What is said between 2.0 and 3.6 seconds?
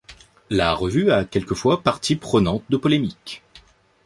prenante de polémique.